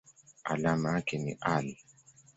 [0.43, 1.75] Alama yake ni Al.